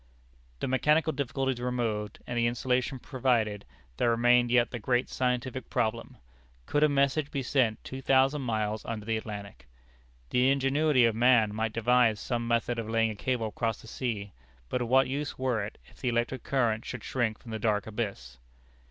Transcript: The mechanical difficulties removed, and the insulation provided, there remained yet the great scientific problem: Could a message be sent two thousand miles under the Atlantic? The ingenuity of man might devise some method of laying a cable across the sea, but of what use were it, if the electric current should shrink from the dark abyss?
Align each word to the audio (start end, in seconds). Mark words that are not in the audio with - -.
The 0.61 0.67
mechanical 0.67 1.13
difficulties 1.13 1.61
removed, 1.61 2.23
and 2.25 2.35
the 2.35 2.47
insulation 2.47 2.97
provided, 2.97 3.65
there 3.97 4.09
remained 4.09 4.49
yet 4.49 4.71
the 4.71 4.79
great 4.79 5.09
scientific 5.11 5.69
problem: 5.69 6.17
Could 6.65 6.81
a 6.81 6.89
message 6.89 7.29
be 7.29 7.43
sent 7.43 7.83
two 7.83 8.01
thousand 8.01 8.41
miles 8.41 8.83
under 8.83 9.05
the 9.05 9.15
Atlantic? 9.15 9.67
The 10.31 10.49
ingenuity 10.49 11.05
of 11.05 11.13
man 11.13 11.53
might 11.53 11.73
devise 11.73 12.19
some 12.19 12.47
method 12.47 12.79
of 12.79 12.89
laying 12.89 13.11
a 13.11 13.15
cable 13.15 13.49
across 13.49 13.79
the 13.79 13.87
sea, 13.87 14.33
but 14.69 14.81
of 14.81 14.87
what 14.87 15.07
use 15.07 15.37
were 15.37 15.63
it, 15.63 15.77
if 15.85 15.99
the 16.01 16.09
electric 16.09 16.41
current 16.41 16.83
should 16.83 17.03
shrink 17.03 17.37
from 17.37 17.51
the 17.51 17.59
dark 17.59 17.85
abyss? 17.85 18.39